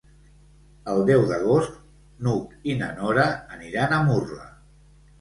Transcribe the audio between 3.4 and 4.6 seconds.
aniran a Murla.